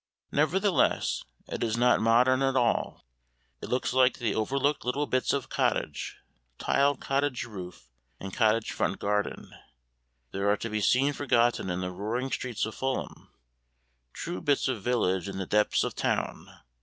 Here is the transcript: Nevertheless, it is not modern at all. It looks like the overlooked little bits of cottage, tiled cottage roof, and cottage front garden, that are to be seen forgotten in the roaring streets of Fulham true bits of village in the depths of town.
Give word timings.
Nevertheless, 0.31 1.21
it 1.47 1.63
is 1.63 1.77
not 1.77 2.01
modern 2.01 2.41
at 2.41 2.55
all. 2.55 3.05
It 3.61 3.69
looks 3.69 3.93
like 3.93 4.17
the 4.17 4.33
overlooked 4.33 4.83
little 4.83 5.05
bits 5.05 5.31
of 5.31 5.47
cottage, 5.49 6.17
tiled 6.57 6.99
cottage 6.99 7.43
roof, 7.45 7.87
and 8.19 8.33
cottage 8.33 8.71
front 8.71 8.97
garden, 8.97 9.53
that 10.31 10.41
are 10.41 10.57
to 10.57 10.69
be 10.71 10.81
seen 10.81 11.13
forgotten 11.13 11.69
in 11.69 11.81
the 11.81 11.91
roaring 11.91 12.31
streets 12.31 12.65
of 12.65 12.73
Fulham 12.73 13.29
true 14.11 14.41
bits 14.41 14.67
of 14.67 14.81
village 14.81 15.29
in 15.29 15.37
the 15.37 15.45
depths 15.45 15.83
of 15.83 15.93
town. 15.93 16.47